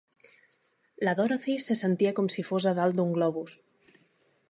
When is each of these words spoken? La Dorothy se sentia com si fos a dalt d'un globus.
La 1.09 1.13
Dorothy 1.19 1.59
se 1.67 1.77
sentia 1.83 2.17
com 2.21 2.33
si 2.37 2.47
fos 2.51 2.69
a 2.73 2.77
dalt 2.83 3.01
d'un 3.01 3.17
globus. 3.19 3.59